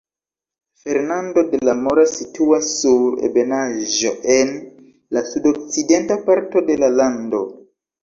[0.83, 4.53] Fernando de la Mora situas sur ebenaĵo en
[5.19, 7.49] la sudokcidenta parto de la lando.